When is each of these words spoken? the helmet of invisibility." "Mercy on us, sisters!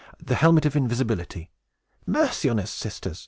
the 0.17 0.33
helmet 0.33 0.65
of 0.65 0.75
invisibility." 0.75 1.51
"Mercy 2.07 2.49
on 2.49 2.59
us, 2.59 2.71
sisters! 2.71 3.19